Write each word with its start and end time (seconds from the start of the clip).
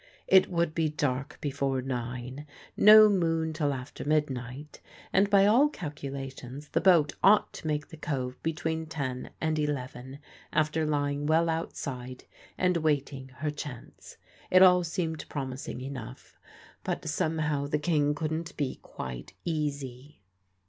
It 0.25 0.49
would 0.49 0.73
be 0.73 0.89
dark 0.89 1.37
before 1.41 1.79
nine, 1.79 2.47
no 2.75 3.07
moon 3.07 3.53
till 3.53 3.71
after 3.71 4.03
mid 4.03 4.31
night, 4.31 4.81
and 5.13 5.29
by 5.29 5.45
all 5.45 5.69
calculations 5.69 6.69
the 6.69 6.81
boat 6.81 7.13
ought 7.23 7.53
to 7.53 7.67
make 7.67 7.89
the 7.89 7.97
cove 7.97 8.41
between 8.41 8.87
ten 8.87 9.29
and 9.39 9.59
eleven, 9.59 10.17
after 10.51 10.87
lying 10.87 11.27
well 11.27 11.49
outside 11.49 12.23
and 12.57 12.77
waiting 12.77 13.27
her 13.29 13.51
chance. 13.51 14.17
It 14.49 14.63
all 14.63 14.83
seemed 14.83 15.29
promising 15.29 15.81
enough, 15.81 16.35
but 16.83 17.07
somehow 17.07 17.67
the 17.67 17.77
King 17.77 18.15
couldn't 18.15 18.57
be 18.57 18.79
quite 18.81 19.33
easy. 19.45 20.23